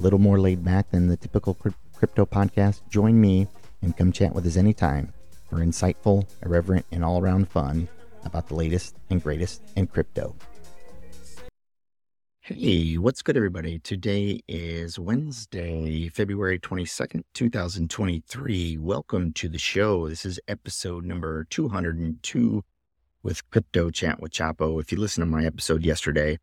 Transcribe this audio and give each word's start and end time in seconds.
little 0.00 0.18
more 0.18 0.40
laid 0.40 0.64
back 0.64 0.90
than 0.90 1.08
the 1.08 1.16
typical 1.16 1.54
crypto 1.94 2.24
podcast. 2.24 2.80
Join 2.88 3.20
me 3.20 3.46
and 3.82 3.96
come 3.96 4.12
chat 4.12 4.34
with 4.34 4.46
us 4.46 4.56
anytime 4.56 5.12
for 5.48 5.56
insightful, 5.56 6.26
irreverent, 6.44 6.86
and 6.90 7.04
all 7.04 7.20
around 7.20 7.48
fun 7.48 7.88
about 8.24 8.48
the 8.48 8.54
latest 8.54 8.96
and 9.10 9.22
greatest 9.22 9.62
in 9.76 9.86
crypto. 9.86 10.34
Hey, 12.40 12.96
what's 12.96 13.22
good, 13.22 13.36
everybody? 13.36 13.78
Today 13.78 14.40
is 14.48 14.98
Wednesday, 14.98 16.08
February 16.08 16.58
22nd, 16.58 17.22
2023. 17.34 18.78
Welcome 18.78 19.32
to 19.34 19.48
the 19.48 19.58
show. 19.58 20.08
This 20.08 20.24
is 20.24 20.40
episode 20.48 21.04
number 21.04 21.44
202 21.44 22.64
with 23.22 23.48
Crypto 23.50 23.90
Chat 23.90 24.20
with 24.20 24.32
Chapo. 24.32 24.80
If 24.80 24.90
you 24.90 24.98
listen 24.98 25.20
to 25.20 25.26
my 25.26 25.44
episode 25.44 25.84
yesterday, 25.84 26.38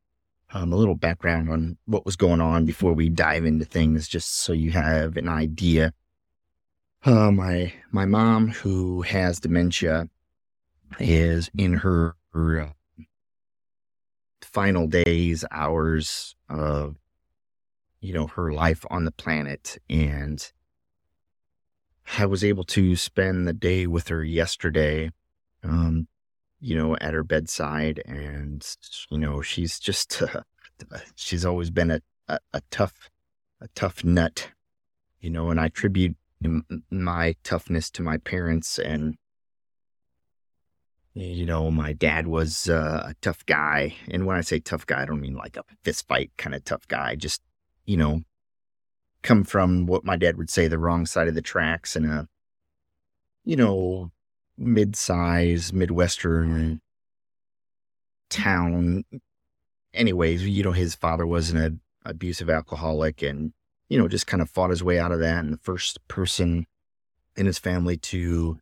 um, 0.54 0.72
a 0.72 0.76
little 0.76 0.96
background 0.96 1.50
on 1.50 1.78
what 1.86 2.06
was 2.06 2.16
going 2.16 2.42
on 2.42 2.66
before 2.66 2.94
we 2.94 3.10
dive 3.10 3.46
into 3.46 3.66
things, 3.66 4.08
just 4.08 4.36
so 4.36 4.54
you 4.54 4.72
have 4.72 5.18
an 5.18 5.28
idea. 5.28 5.94
Uh, 7.04 7.32
my 7.32 7.74
my 7.92 8.06
mom, 8.06 8.50
who 8.50 9.02
has 9.02 9.40
dementia, 9.40 10.10
is 11.00 11.50
in 11.58 11.74
her, 11.74 12.16
her 12.34 12.62
uh, 12.62 12.70
final 14.42 14.88
days, 14.88 15.44
hours 15.52 16.36
of 16.50 16.96
you 18.00 18.14
know 18.14 18.28
her 18.28 18.52
life 18.52 18.86
on 18.90 19.06
the 19.06 19.12
planet, 19.12 19.78
and 19.90 20.52
I 22.18 22.26
was 22.26 22.44
able 22.44 22.64
to 22.66 22.96
spend 22.96 23.48
the 23.48 23.54
day 23.54 23.86
with 23.86 24.08
her 24.08 24.24
yesterday. 24.24 25.12
Um, 25.64 26.08
you 26.60 26.78
know, 26.78 26.96
at 26.98 27.14
her 27.14 27.24
bedside. 27.24 28.02
And, 28.06 28.66
you 29.10 29.18
know, 29.18 29.42
she's 29.42 29.80
just, 29.80 30.22
uh, 30.22 30.42
she's 31.16 31.46
always 31.46 31.70
been 31.70 31.92
a, 31.92 32.02
a, 32.28 32.40
a, 32.54 32.62
tough, 32.72 33.10
a 33.62 33.68
tough 33.76 34.04
nut, 34.04 34.50
you 35.20 35.30
know, 35.30 35.50
and 35.50 35.60
I 35.60 35.68
attribute 35.68 36.16
my 36.92 37.36
toughness 37.44 37.90
to 37.92 38.04
my 38.04 38.18
parents. 38.18 38.80
And, 38.80 39.16
you 41.14 41.46
know, 41.46 41.72
my 41.72 41.94
dad 41.94 42.28
was 42.28 42.70
uh, 42.70 43.06
a 43.10 43.16
tough 43.22 43.46
guy. 43.46 43.96
And 44.10 44.26
when 44.26 44.38
I 44.38 44.42
say 44.42 44.60
tough 44.60 44.86
guy, 44.86 45.02
I 45.02 45.06
don't 45.06 45.22
mean 45.22 45.36
like 45.36 45.58
a 45.58 45.64
fist 45.84 46.08
fight 46.08 46.32
kind 46.38 46.56
of 46.56 46.64
tough 46.64 46.88
guy, 46.88 47.16
just, 47.16 47.42
you 47.86 47.98
know, 47.98 48.22
come 49.24 49.44
from 49.44 49.88
what 49.88 50.06
my 50.06 50.16
dad 50.16 50.38
would 50.38 50.50
say 50.50 50.68
the 50.68 50.78
wrong 50.78 51.06
side 51.06 51.28
of 51.28 51.36
the 51.36 51.42
tracks 51.42 51.96
and 51.96 52.06
a, 52.06 52.28
you 53.44 53.56
know, 53.56 54.12
mid-size 54.58 55.72
midwestern 55.74 56.82
town. 58.30 59.04
Anyways 59.94 60.48
you 60.48 60.64
know 60.64 60.72
his 60.72 60.96
father 60.96 61.26
was 61.26 61.52
an 61.52 61.80
abusive 62.06 62.50
alcoholic 62.50 63.22
and 63.22 63.54
you 63.90 63.98
know 63.98 64.08
just 64.08 64.28
kind 64.28 64.42
of 64.42 64.50
fought 64.50 64.70
his 64.70 64.84
way 64.84 65.00
out 65.00 65.12
of 65.12 65.20
that 65.20 65.44
and 65.44 65.54
the 65.54 65.58
first 65.58 66.06
person 66.08 66.66
in 67.36 67.46
his 67.46 67.60
family 67.60 67.98
to 67.98 68.60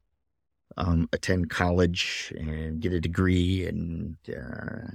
um, 0.77 1.07
attend 1.13 1.49
college 1.49 2.33
and 2.37 2.81
get 2.81 2.91
a 2.93 2.99
degree 2.99 3.65
and 3.65 4.17
uh, 4.29 4.91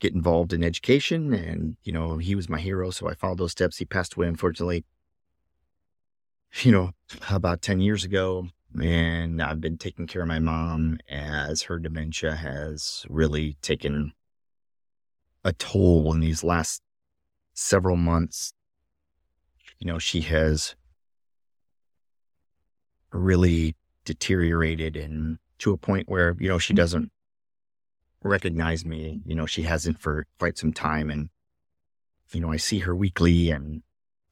get 0.00 0.12
involved 0.12 0.52
in 0.52 0.62
education. 0.62 1.32
And 1.32 1.76
you 1.84 1.92
know 1.92 2.18
he 2.18 2.34
was 2.34 2.48
my 2.48 2.60
hero 2.60 2.90
so 2.90 3.08
i 3.08 3.14
followed 3.14 3.38
those 3.38 3.52
steps. 3.52 3.78
He 3.78 3.84
passed 3.84 4.14
away 4.14 4.28
unfortunately 4.28 4.84
you 6.62 6.72
know 6.72 6.92
about 7.30 7.62
10 7.62 7.80
years 7.80 8.04
ago 8.04 8.48
and 8.80 9.40
I've 9.40 9.60
been 9.60 9.78
taking 9.78 10.06
care 10.06 10.22
of 10.22 10.28
my 10.28 10.38
mom 10.38 10.98
as 11.08 11.62
her 11.62 11.78
dementia 11.78 12.34
has 12.34 13.06
really 13.08 13.56
taken 13.62 14.12
a 15.44 15.52
toll 15.52 16.12
in 16.12 16.20
these 16.20 16.42
last 16.42 16.82
several 17.52 17.96
months. 17.96 18.52
You 19.78 19.86
know, 19.86 19.98
she 19.98 20.22
has 20.22 20.74
really 23.12 23.76
deteriorated 24.04 24.96
and 24.96 25.38
to 25.58 25.72
a 25.72 25.76
point 25.76 26.08
where, 26.08 26.36
you 26.40 26.48
know, 26.48 26.58
she 26.58 26.74
doesn't 26.74 27.12
recognize 28.22 28.84
me. 28.84 29.20
You 29.24 29.34
know, 29.34 29.46
she 29.46 29.62
hasn't 29.62 30.00
for 30.00 30.26
quite 30.38 30.58
some 30.58 30.72
time. 30.72 31.10
And, 31.10 31.28
you 32.32 32.40
know, 32.40 32.50
I 32.50 32.56
see 32.56 32.80
her 32.80 32.96
weekly 32.96 33.50
and 33.50 33.82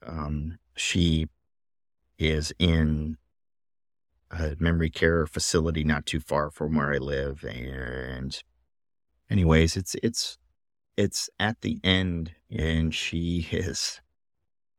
um, 0.04 0.58
she 0.74 1.28
is 2.18 2.52
in 2.58 3.18
a 4.32 4.56
memory 4.58 4.90
care 4.90 5.26
facility 5.26 5.84
not 5.84 6.06
too 6.06 6.20
far 6.20 6.50
from 6.50 6.74
where 6.74 6.92
I 6.92 6.98
live. 6.98 7.44
And 7.44 8.42
anyways, 9.30 9.76
it's 9.76 9.94
it's 10.02 10.38
it's 10.96 11.30
at 11.38 11.60
the 11.60 11.78
end 11.84 12.32
and 12.50 12.94
she 12.94 13.48
is 13.50 14.00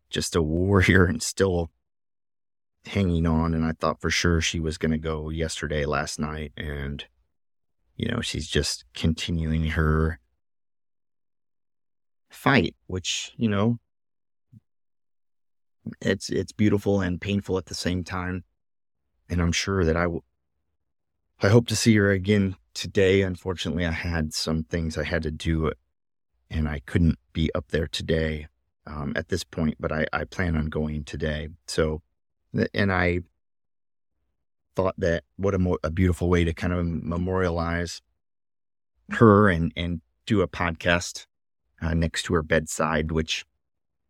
just 0.09 0.35
a 0.35 0.41
warrior 0.41 1.05
and 1.05 1.21
still 1.21 1.71
hanging 2.85 3.25
on 3.25 3.53
and 3.53 3.63
I 3.65 3.71
thought 3.71 4.01
for 4.01 4.09
sure 4.09 4.41
she 4.41 4.59
was 4.59 4.77
going 4.77 4.91
to 4.91 4.97
go 4.97 5.29
yesterday 5.29 5.85
last 5.85 6.19
night 6.19 6.51
and 6.57 7.03
you 7.95 8.09
know 8.09 8.19
she's 8.19 8.47
just 8.47 8.83
continuing 8.93 9.67
her 9.67 10.19
fight 12.29 12.75
which 12.87 13.31
you 13.37 13.47
know 13.47 13.79
it's 16.01 16.29
it's 16.29 16.51
beautiful 16.51 16.99
and 16.99 17.21
painful 17.21 17.57
at 17.57 17.67
the 17.67 17.75
same 17.75 18.03
time 18.03 18.43
and 19.33 19.41
I'm 19.41 19.51
sure 19.51 19.83
that 19.83 19.97
I 19.97 20.07
will. 20.07 20.23
I 21.41 21.49
hope 21.49 21.67
to 21.67 21.75
see 21.75 21.95
her 21.95 22.11
again 22.11 22.55
today. 22.73 23.23
Unfortunately, 23.23 23.85
I 23.85 23.91
had 23.91 24.33
some 24.33 24.63
things 24.63 24.97
I 24.97 25.03
had 25.03 25.23
to 25.23 25.31
do, 25.31 25.71
and 26.49 26.69
I 26.69 26.81
couldn't 26.85 27.17
be 27.33 27.53
up 27.53 27.65
there 27.69 27.87
today 27.87 28.47
um, 28.85 29.13
at 29.15 29.29
this 29.29 29.43
point. 29.43 29.75
But 29.79 29.91
I, 29.91 30.05
I 30.13 30.23
plan 30.25 30.55
on 30.55 30.67
going 30.67 31.03
today. 31.03 31.49
So, 31.67 32.01
and 32.73 32.93
I 32.93 33.21
thought 34.75 34.95
that 34.99 35.23
what 35.35 35.55
a, 35.55 35.59
mo- 35.59 35.79
a 35.83 35.89
beautiful 35.89 36.29
way 36.29 36.43
to 36.43 36.53
kind 36.53 36.73
of 36.73 36.85
memorialize 36.85 38.01
her 39.09 39.49
and 39.49 39.73
and 39.75 40.01
do 40.25 40.41
a 40.41 40.47
podcast 40.47 41.25
uh, 41.81 41.95
next 41.95 42.23
to 42.23 42.35
her 42.35 42.43
bedside, 42.43 43.11
which 43.11 43.45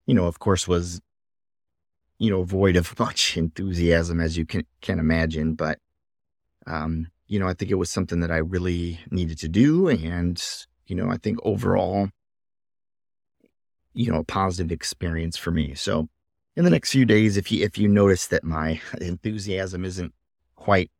you 0.05 0.13
know, 0.13 0.25
of 0.25 0.39
course, 0.39 0.67
was 0.67 1.01
you 2.23 2.29
know, 2.29 2.43
void 2.43 2.77
of 2.77 2.97
much 2.99 3.35
enthusiasm 3.35 4.21
as 4.21 4.37
you 4.37 4.45
can 4.45 4.65
can 4.81 4.97
imagine. 4.97 5.55
But 5.55 5.77
um, 6.65 7.07
you 7.27 7.37
know, 7.37 7.47
I 7.49 7.53
think 7.53 7.69
it 7.69 7.75
was 7.75 7.89
something 7.89 8.21
that 8.21 8.31
I 8.31 8.37
really 8.37 8.99
needed 9.11 9.37
to 9.39 9.49
do, 9.49 9.89
and 9.89 10.41
you 10.87 10.95
know, 10.95 11.09
I 11.09 11.17
think 11.17 11.39
overall, 11.43 12.09
you 13.93 14.09
know, 14.09 14.19
a 14.19 14.23
positive 14.23 14.71
experience 14.71 15.35
for 15.35 15.51
me. 15.51 15.73
So, 15.75 16.07
in 16.55 16.63
the 16.63 16.69
next 16.69 16.91
few 16.91 17.03
days, 17.03 17.35
if 17.35 17.51
you 17.51 17.65
if 17.65 17.77
you 17.77 17.89
notice 17.89 18.27
that 18.27 18.45
my 18.45 18.79
enthusiasm 19.01 19.83
isn't 19.83 20.13
quite 20.55 20.91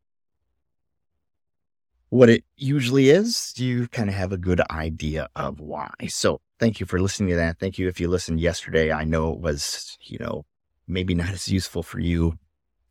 what 2.09 2.29
it 2.29 2.43
usually 2.57 3.09
is, 3.09 3.53
you 3.55 3.87
kind 3.87 4.09
of 4.09 4.15
have 4.15 4.33
a 4.33 4.37
good 4.37 4.61
idea 4.69 5.29
of 5.37 5.61
why. 5.61 5.89
So, 6.09 6.41
thank 6.59 6.81
you 6.81 6.85
for 6.85 6.99
listening 6.99 7.29
to 7.29 7.37
that. 7.37 7.59
Thank 7.59 7.77
you 7.77 7.87
if 7.87 8.01
you 8.01 8.09
listened 8.09 8.41
yesterday. 8.41 8.91
I 8.91 9.05
know 9.05 9.31
it 9.31 9.39
was, 9.39 9.97
you 10.01 10.19
know, 10.19 10.45
maybe 10.87 11.13
not 11.13 11.29
as 11.29 11.47
useful 11.47 11.83
for 11.83 11.99
you 11.99 12.37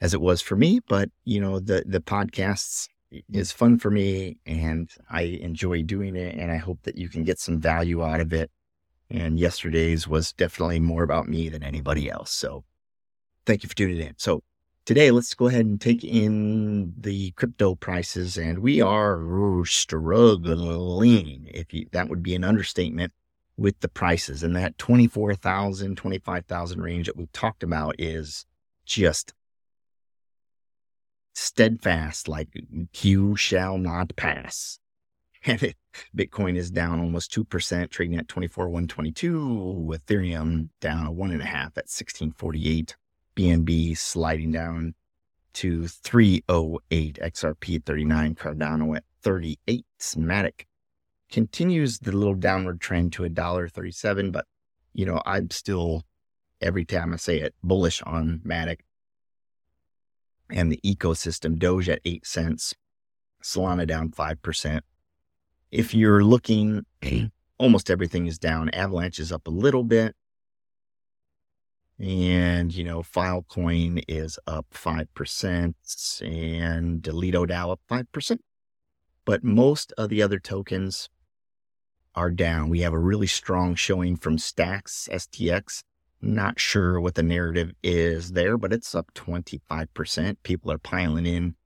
as 0.00 0.14
it 0.14 0.20
was 0.20 0.40
for 0.40 0.56
me, 0.56 0.80
but 0.88 1.10
you 1.24 1.40
know, 1.40 1.60
the 1.60 1.84
the 1.86 2.00
podcasts 2.00 2.88
is 3.32 3.52
fun 3.52 3.78
for 3.78 3.90
me 3.90 4.38
and 4.46 4.90
I 5.10 5.22
enjoy 5.22 5.82
doing 5.82 6.16
it 6.16 6.34
and 6.36 6.50
I 6.50 6.56
hope 6.56 6.82
that 6.82 6.96
you 6.96 7.08
can 7.08 7.24
get 7.24 7.38
some 7.38 7.60
value 7.60 8.02
out 8.02 8.20
of 8.20 8.32
it. 8.32 8.50
And 9.10 9.38
yesterday's 9.38 10.08
was 10.08 10.32
definitely 10.32 10.80
more 10.80 11.02
about 11.02 11.28
me 11.28 11.48
than 11.48 11.62
anybody 11.62 12.10
else. 12.10 12.30
So 12.30 12.64
thank 13.44 13.62
you 13.62 13.68
for 13.68 13.74
tuning 13.74 14.00
in. 14.00 14.14
So 14.16 14.42
today 14.86 15.10
let's 15.10 15.34
go 15.34 15.48
ahead 15.48 15.66
and 15.66 15.80
take 15.80 16.02
in 16.02 16.94
the 16.98 17.32
crypto 17.32 17.74
prices 17.74 18.38
and 18.38 18.60
we 18.60 18.80
are 18.80 19.64
struggling. 19.66 21.50
If 21.52 21.74
you, 21.74 21.86
that 21.92 22.08
would 22.08 22.22
be 22.22 22.34
an 22.34 22.44
understatement 22.44 23.12
with 23.62 23.78
the 23.78 23.88
prices. 23.88 24.42
And 24.42 24.56
that 24.56 24.76
24,000, 24.76 25.96
25,000 25.96 26.82
range 26.82 27.06
that 27.06 27.16
we've 27.16 27.32
talked 27.32 27.62
about 27.62 27.94
is 27.96 28.44
just 28.84 29.34
steadfast, 31.32 32.26
like 32.26 32.48
you 33.00 33.36
shall 33.36 33.78
not 33.78 34.16
pass. 34.16 34.80
and 35.46 35.62
it, 35.62 35.76
Bitcoin 36.16 36.56
is 36.56 36.72
down 36.72 36.98
almost 36.98 37.32
2%, 37.32 37.90
trading 37.90 38.18
at 38.18 38.26
24,122, 38.26 39.94
Ethereum 39.94 40.68
down 40.80 41.06
a 41.06 41.12
one 41.12 41.30
and 41.30 41.42
a 41.42 41.46
half 41.46 41.78
at 41.78 41.86
1648, 41.86 42.96
BNB 43.36 43.96
sliding 43.96 44.50
down 44.50 44.94
to 45.52 45.86
308, 45.86 47.18
XRP 47.22 47.84
39, 47.84 48.34
Cardano 48.34 48.96
at 48.96 49.04
38, 49.22 49.86
Matic 50.16 50.64
continues 51.32 51.98
the 51.98 52.12
little 52.12 52.34
downward 52.34 52.80
trend 52.80 53.12
to 53.14 53.24
a 53.24 53.28
dollar 53.28 53.66
37, 53.66 54.30
but 54.30 54.46
you 54.92 55.06
know, 55.06 55.20
I'm 55.26 55.50
still 55.50 56.04
every 56.60 56.84
time 56.84 57.12
I 57.12 57.16
say 57.16 57.40
it 57.40 57.54
bullish 57.64 58.02
on 58.02 58.40
Matic 58.46 58.80
and 60.50 60.70
the 60.70 60.80
ecosystem. 60.84 61.58
Doge 61.58 61.88
at 61.88 62.00
eight 62.04 62.26
cents, 62.26 62.74
Solana 63.42 63.86
down 63.86 64.10
5%. 64.10 64.80
If 65.70 65.94
you're 65.94 66.22
looking, 66.22 66.84
almost 67.58 67.90
everything 67.90 68.26
is 68.26 68.38
down. 68.38 68.68
Avalanche 68.70 69.18
is 69.18 69.32
up 69.32 69.46
a 69.46 69.50
little 69.50 69.84
bit. 69.84 70.14
And, 71.98 72.74
you 72.74 72.84
know, 72.84 73.02
Filecoin 73.02 74.02
is 74.08 74.38
up 74.46 74.66
5% 74.74 75.74
and 76.20 77.06
Lido 77.06 77.46
DAO 77.46 77.72
up 77.72 77.80
5%. 77.90 78.38
But 79.24 79.44
most 79.44 79.92
of 79.96 80.08
the 80.08 80.20
other 80.20 80.40
tokens 80.40 81.08
are 82.14 82.30
down. 82.30 82.68
We 82.68 82.80
have 82.80 82.92
a 82.92 82.98
really 82.98 83.26
strong 83.26 83.74
showing 83.74 84.16
from 84.16 84.38
Stacks, 84.38 85.08
STX. 85.10 85.82
Not 86.20 86.60
sure 86.60 87.00
what 87.00 87.14
the 87.14 87.22
narrative 87.22 87.72
is 87.82 88.32
there, 88.32 88.56
but 88.56 88.72
it's 88.72 88.94
up 88.94 89.12
25%. 89.14 90.36
People 90.42 90.70
are 90.70 90.78
piling 90.78 91.26
in 91.26 91.56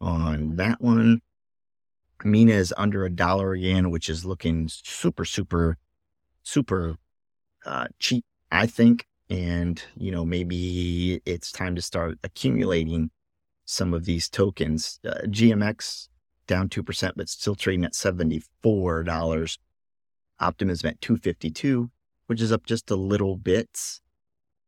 on 0.00 0.56
that 0.56 0.80
one. 0.80 1.22
Mina 2.24 2.52
is 2.52 2.72
under 2.76 3.04
a 3.04 3.10
dollar 3.10 3.52
again, 3.52 3.90
which 3.90 4.08
is 4.08 4.24
looking 4.24 4.68
super, 4.68 5.24
super, 5.24 5.76
super 6.42 6.96
uh, 7.64 7.86
cheap, 7.98 8.24
I 8.50 8.66
think. 8.66 9.06
And, 9.28 9.82
you 9.96 10.12
know, 10.12 10.24
maybe 10.24 11.20
it's 11.26 11.50
time 11.50 11.74
to 11.74 11.82
start 11.82 12.18
accumulating 12.22 13.10
some 13.64 13.92
of 13.92 14.04
these 14.04 14.28
tokens. 14.28 15.00
Uh, 15.04 15.22
GMX 15.24 16.08
down 16.46 16.68
2%, 16.68 17.12
but 17.16 17.28
still 17.28 17.56
trading 17.56 17.84
at 17.84 17.92
$74. 17.92 19.58
Optimism 20.40 20.88
at 20.88 21.00
252, 21.00 21.90
which 22.26 22.40
is 22.40 22.52
up 22.52 22.66
just 22.66 22.90
a 22.90 22.96
little 22.96 23.36
bit. 23.36 24.00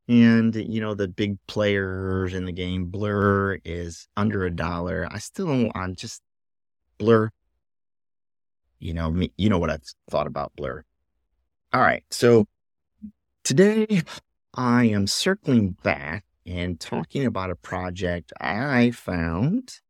And, 0.08 0.54
you 0.54 0.80
know, 0.80 0.94
the 0.94 1.08
big 1.08 1.36
players 1.46 2.32
in 2.32 2.46
the 2.46 2.52
game, 2.52 2.86
Blur 2.86 3.58
is 3.64 4.08
under 4.16 4.44
a 4.44 4.50
dollar. 4.50 5.06
I 5.10 5.18
still 5.18 5.46
don't, 5.46 5.72
I'm 5.74 5.94
just 5.94 6.22
Blur. 6.96 7.30
You 8.78 8.94
know, 8.94 9.10
me, 9.10 9.32
you 9.36 9.50
know 9.50 9.58
what 9.58 9.70
I've 9.70 9.82
thought 10.08 10.26
about 10.26 10.52
Blur. 10.56 10.84
All 11.72 11.82
right. 11.82 12.04
So 12.10 12.46
today 13.44 14.02
I 14.54 14.84
am 14.84 15.06
circling 15.06 15.76
back 15.82 16.24
and 16.46 16.80
talking 16.80 17.26
about 17.26 17.50
a 17.50 17.56
project 17.56 18.32
I 18.40 18.90
found 18.92 19.80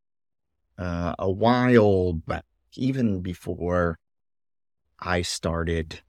uh, 0.77 1.15
a 1.19 1.31
while 1.31 2.15
back, 2.15 2.45
even 2.75 3.21
before 3.21 3.99
I 5.01 5.23
started 5.23 6.01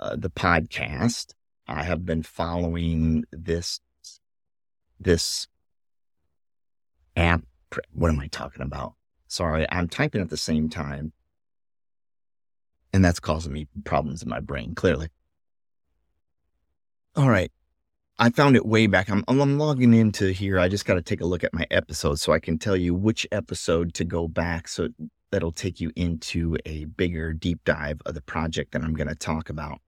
uh, 0.00 0.16
the 0.16 0.30
podcast. 0.30 1.34
I 1.66 1.82
have 1.82 2.04
been 2.04 2.22
following 2.22 3.24
this 3.32 3.80
this 5.00 5.48
app. 7.16 7.42
What 7.92 8.10
am 8.10 8.20
I 8.20 8.28
talking 8.28 8.62
about? 8.62 8.94
Sorry, 9.26 9.66
I'm 9.70 9.88
typing 9.88 10.20
at 10.20 10.30
the 10.30 10.36
same 10.36 10.68
time, 10.68 11.12
and 12.92 13.04
that's 13.04 13.20
causing 13.20 13.52
me 13.52 13.68
problems 13.84 14.22
in 14.22 14.28
my 14.28 14.40
brain. 14.40 14.74
Clearly. 14.74 15.08
All 17.16 17.30
right. 17.30 17.50
I 18.18 18.30
found 18.30 18.56
it 18.56 18.64
way 18.64 18.86
back. 18.86 19.10
I'm, 19.10 19.24
I'm 19.28 19.58
logging 19.58 19.92
into 19.92 20.32
here. 20.32 20.58
I 20.58 20.68
just 20.68 20.86
got 20.86 20.94
to 20.94 21.02
take 21.02 21.20
a 21.20 21.26
look 21.26 21.44
at 21.44 21.52
my 21.52 21.66
episodes 21.70 22.22
so 22.22 22.32
I 22.32 22.38
can 22.38 22.58
tell 22.58 22.76
you 22.76 22.94
which 22.94 23.26
episode 23.30 23.92
to 23.94 24.04
go 24.04 24.26
back. 24.26 24.68
So 24.68 24.88
that'll 25.30 25.52
take 25.52 25.80
you 25.80 25.90
into 25.96 26.56
a 26.64 26.84
bigger 26.84 27.32
deep 27.32 27.60
dive 27.64 28.00
of 28.06 28.14
the 28.14 28.22
project 28.22 28.72
that 28.72 28.82
I'm 28.82 28.94
going 28.94 29.08
to 29.08 29.14
talk 29.14 29.50
about. 29.50 29.80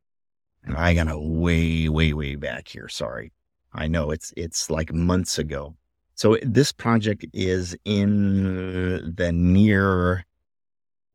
And 0.64 0.76
I 0.76 0.94
got 0.94 1.05
to 1.05 1.19
way, 1.19 1.88
way, 1.88 2.12
way 2.12 2.35
back 2.35 2.69
here. 2.69 2.88
Sorry. 2.88 3.32
I 3.73 3.87
know 3.87 4.11
it's, 4.11 4.32
it's 4.37 4.70
like 4.70 4.93
months 4.93 5.38
ago. 5.38 5.76
So 6.14 6.37
this 6.43 6.73
project 6.73 7.26
is 7.32 7.76
in 7.85 9.14
the 9.14 9.31
near 9.32 10.26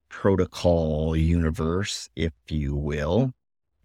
protocol 0.07 1.15
universe, 1.15 2.09
if 2.15 2.31
you 2.47 2.75
will. 2.75 3.33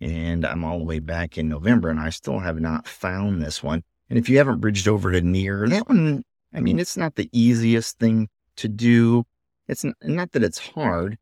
And 0.00 0.46
I'm 0.46 0.64
all 0.64 0.78
the 0.78 0.84
way 0.84 1.00
back 1.00 1.36
in 1.36 1.48
November 1.48 1.88
and 1.88 1.98
I 1.98 2.10
still 2.10 2.38
have 2.38 2.60
not 2.60 2.86
found 2.86 3.42
this 3.42 3.62
one. 3.62 3.82
And 4.08 4.18
if 4.18 4.28
you 4.28 4.38
haven't 4.38 4.60
bridged 4.60 4.86
over 4.86 5.10
to 5.10 5.20
near 5.20 5.66
that 5.68 5.88
one, 5.88 6.24
I 6.54 6.60
mean, 6.60 6.78
it's 6.78 6.96
not 6.96 7.16
the 7.16 7.28
easiest 7.32 7.98
thing 7.98 8.28
to 8.56 8.68
do 8.68 9.24
it's 9.68 9.84
not 10.02 10.32
that 10.32 10.42
it's 10.42 10.58
hard. 10.58 11.18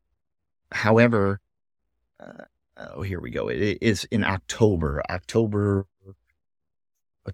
However, 0.71 1.39
uh, 2.19 2.45
oh, 2.77 3.01
here 3.01 3.19
we 3.19 3.29
go. 3.29 3.47
It 3.49 3.77
is 3.81 4.05
in 4.05 4.23
October, 4.23 5.03
October 5.09 5.85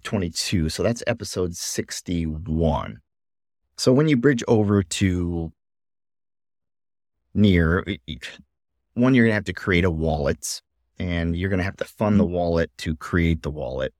22. 0.02 0.68
So 0.68 0.82
that's 0.82 1.02
episode 1.06 1.56
61. 1.56 2.98
So 3.76 3.92
when 3.92 4.08
you 4.08 4.16
bridge 4.16 4.42
over 4.48 4.82
to 4.82 5.52
near, 7.32 7.84
one, 8.94 9.14
you're 9.14 9.24
going 9.24 9.30
to 9.30 9.34
have 9.34 9.44
to 9.44 9.52
create 9.52 9.84
a 9.84 9.90
wallet 9.90 10.62
and 10.98 11.36
you're 11.36 11.48
going 11.48 11.58
to 11.58 11.64
have 11.64 11.76
to 11.76 11.84
fund 11.84 12.20
the 12.20 12.26
wallet 12.26 12.70
to 12.78 12.94
create 12.96 13.42
the 13.42 13.50
wallet. 13.50 13.92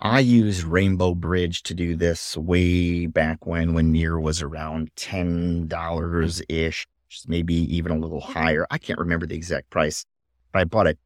I 0.00 0.20
used 0.20 0.64
Rainbow 0.64 1.14
Bridge 1.14 1.62
to 1.64 1.74
do 1.74 1.96
this 1.96 2.36
way 2.36 3.06
back 3.06 3.46
when, 3.46 3.72
when 3.72 3.92
Near 3.92 4.20
was 4.20 4.42
around 4.42 4.94
$10 4.96 6.42
ish, 6.50 6.86
maybe 7.26 7.54
even 7.54 7.92
a 7.92 7.98
little 7.98 8.20
higher. 8.20 8.66
I 8.70 8.76
can't 8.76 8.98
remember 8.98 9.26
the 9.26 9.36
exact 9.36 9.70
price, 9.70 10.04
but 10.52 10.60
I 10.60 10.64
bought 10.64 10.86
a, 10.86 10.98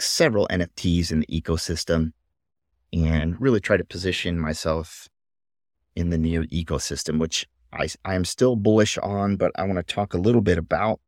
several 0.00 0.48
NFTs 0.48 1.12
in 1.12 1.20
the 1.20 1.26
ecosystem 1.26 2.12
and 2.94 3.38
really 3.38 3.60
tried 3.60 3.76
to 3.76 3.84
position 3.84 4.38
myself 4.38 5.06
in 5.94 6.08
the 6.08 6.16
Near 6.16 6.44
ecosystem, 6.44 7.18
which 7.18 7.46
I, 7.74 7.88
I 8.06 8.14
am 8.14 8.24
still 8.24 8.56
bullish 8.56 8.96
on, 8.98 9.36
but 9.36 9.52
I 9.54 9.64
want 9.64 9.76
to 9.76 9.94
talk 9.94 10.14
a 10.14 10.18
little 10.18 10.40
bit 10.40 10.56
about 10.56 10.98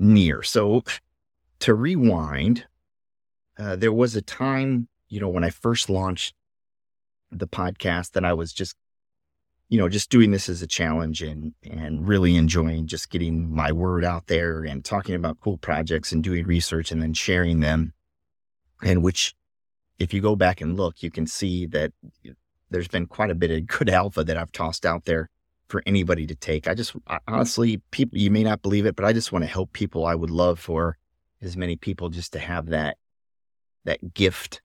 Near. 0.00 0.42
So 0.42 0.82
to 1.60 1.72
rewind, 1.72 2.66
uh, 3.56 3.76
there 3.76 3.92
was 3.92 4.16
a 4.16 4.22
time 4.22 4.88
you 5.14 5.20
know, 5.20 5.28
when 5.28 5.44
I 5.44 5.50
first 5.50 5.88
launched 5.88 6.34
the 7.30 7.46
podcast, 7.46 8.12
that 8.12 8.24
I 8.24 8.32
was 8.32 8.52
just, 8.52 8.74
you 9.68 9.78
know, 9.78 9.88
just 9.88 10.10
doing 10.10 10.32
this 10.32 10.48
as 10.48 10.60
a 10.60 10.66
challenge 10.66 11.22
and 11.22 11.54
and 11.62 12.08
really 12.08 12.34
enjoying 12.34 12.88
just 12.88 13.10
getting 13.10 13.54
my 13.54 13.70
word 13.70 14.04
out 14.04 14.26
there 14.26 14.64
and 14.64 14.84
talking 14.84 15.14
about 15.14 15.38
cool 15.38 15.56
projects 15.56 16.10
and 16.10 16.24
doing 16.24 16.44
research 16.46 16.90
and 16.90 17.00
then 17.00 17.14
sharing 17.14 17.60
them. 17.60 17.92
And 18.82 19.04
which, 19.04 19.36
if 20.00 20.12
you 20.12 20.20
go 20.20 20.34
back 20.34 20.60
and 20.60 20.76
look, 20.76 21.00
you 21.00 21.12
can 21.12 21.28
see 21.28 21.66
that 21.66 21.92
there's 22.70 22.88
been 22.88 23.06
quite 23.06 23.30
a 23.30 23.36
bit 23.36 23.52
of 23.52 23.68
good 23.68 23.88
alpha 23.88 24.24
that 24.24 24.36
I've 24.36 24.50
tossed 24.50 24.84
out 24.84 25.04
there 25.04 25.30
for 25.68 25.80
anybody 25.86 26.26
to 26.26 26.34
take. 26.34 26.66
I 26.66 26.74
just 26.74 26.92
honestly, 27.28 27.80
people, 27.92 28.18
you 28.18 28.32
may 28.32 28.42
not 28.42 28.62
believe 28.62 28.84
it, 28.84 28.96
but 28.96 29.04
I 29.04 29.12
just 29.12 29.30
want 29.30 29.44
to 29.44 29.50
help 29.50 29.72
people. 29.72 30.06
I 30.06 30.16
would 30.16 30.30
love 30.30 30.58
for 30.58 30.98
as 31.40 31.56
many 31.56 31.76
people 31.76 32.08
just 32.08 32.32
to 32.32 32.40
have 32.40 32.66
that 32.70 32.96
that 33.84 34.12
gift 34.12 34.60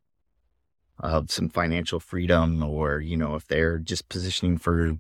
of 1.00 1.32
some 1.32 1.50
financial 1.50 2.00
freedom 2.00 2.62
or, 2.64 3.00
you 3.00 3.16
know, 3.16 3.36
if 3.36 3.48
they're 3.48 3.78
just 3.78 4.10
positioning 4.10 4.58
for 4.58 4.98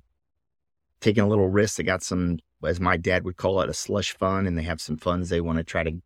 taking 1.01 1.24
a 1.24 1.27
little 1.27 1.50
risk, 1.50 1.77
they 1.77 1.84
got 1.84 2.03
some, 2.03 2.39
as 2.65 2.79
my 2.79 2.98
dad 2.98 3.24
would 3.25 3.38
call 3.38 3.62
it, 3.62 3.70
a 3.70 3.74
slush 3.74 4.15
fund 4.15 4.48
and 4.48 4.58
they 4.58 4.63
have 4.63 4.82
some 4.82 4.98
funds 4.98 5.29
they 5.29 5.41
want 5.41 5.58
to 5.58 5.63
try 5.63 5.84
to, 5.84 6.01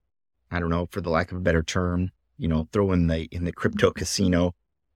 I 0.51 0.59
don't 0.59 0.69
know, 0.69 0.87
for 0.89 1.01
the 1.01 1.09
lack 1.09 1.31
of 1.31 1.37
a 1.37 1.41
better 1.41 1.63
term, 1.63 2.11
you 2.37 2.47
know, 2.47 2.67
throw 2.71 2.91
in 2.91 3.07
the, 3.07 3.25
in 3.31 3.43
the 3.43 3.51
crypto 3.51 3.91
casino 3.91 4.55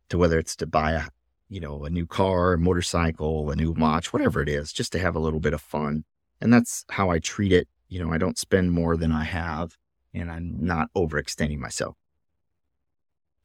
to 0.10 0.18
whether 0.18 0.40
it's 0.40 0.56
to 0.58 0.66
buy 0.66 0.92
a, 0.94 1.04
you 1.50 1.60
know, 1.60 1.86
a 1.86 1.90
new 1.90 2.06
car, 2.06 2.54
a 2.54 2.58
motorcycle, 2.58 3.50
a 3.52 3.56
new 3.56 3.72
watch, 3.72 4.12
whatever 4.12 4.42
it 4.42 4.50
is, 4.50 4.74
just 4.74 4.92
to 4.94 5.00
have 5.00 5.16
a 5.16 5.20
little 5.20 5.40
bit 5.40 5.54
of 5.54 5.62
fun. 5.62 6.04
And 6.42 6.52
that's 6.52 6.86
how 6.90 7.10
I 7.10 7.20
treat 7.20 7.52
it. 7.52 7.68
You 7.88 8.04
know, 8.04 8.12
I 8.12 8.18
don't 8.18 8.38
spend 8.38 8.72
more 8.72 8.98
than 8.98 9.12
I 9.12 9.24
have 9.24 9.78
and 10.14 10.32
I'm 10.32 10.58
not 10.60 10.90
overextending 10.96 11.60
myself. 11.60 11.96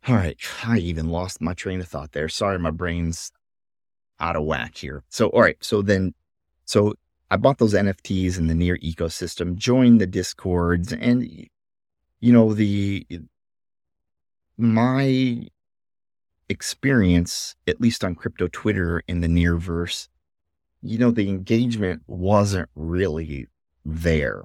All 0.08 0.16
right. 0.16 0.36
I 0.64 0.78
even 0.78 1.08
lost 1.08 1.40
my 1.40 1.54
train 1.54 1.80
of 1.80 1.88
thought 1.88 2.12
there. 2.12 2.28
Sorry, 2.28 2.58
my 2.58 2.70
brain's 2.70 3.30
out 4.18 4.36
of 4.36 4.44
whack 4.44 4.76
here. 4.76 5.04
So, 5.08 5.28
all 5.28 5.42
right. 5.42 5.56
So 5.60 5.80
then, 5.80 6.14
so 6.64 6.94
I 7.30 7.36
bought 7.36 7.58
those 7.58 7.74
NFTs 7.74 8.36
in 8.38 8.48
the 8.48 8.54
near 8.54 8.78
ecosystem, 8.78 9.54
joined 9.54 10.00
the 10.00 10.06
discords, 10.06 10.92
and, 10.92 11.48
you 12.20 12.32
know, 12.32 12.52
the, 12.52 13.06
my 14.56 15.46
experience, 16.48 17.54
at 17.68 17.80
least 17.80 18.04
on 18.04 18.14
crypto 18.16 18.48
Twitter 18.50 19.02
in 19.06 19.20
the 19.20 19.28
near 19.28 19.56
verse, 19.56 20.08
you 20.82 20.98
know, 20.98 21.12
the 21.12 21.28
engagement 21.28 22.02
wasn't 22.08 22.68
really 22.74 23.46
there. 23.84 24.42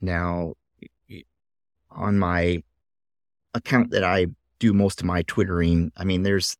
Now, 0.00 0.54
on 1.90 2.18
my 2.18 2.62
account 3.54 3.90
that 3.90 4.04
I 4.04 4.26
do 4.58 4.72
most 4.72 5.00
of 5.00 5.06
my 5.06 5.22
twittering, 5.22 5.92
I 5.96 6.04
mean, 6.04 6.22
there's, 6.22 6.56